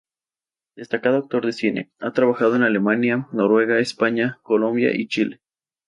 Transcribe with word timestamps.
Destacado 0.75 1.17
actor 1.17 1.45
de 1.45 1.53
cine, 1.53 1.91
ha 1.99 2.11
trabajado 2.11 2.55
en 2.55 2.63
Alemania, 2.63 3.27
Noruega, 3.33 3.77
España, 3.77 4.39
Colombia 4.41 4.95
y 4.99 5.07
Chile. 5.07 5.41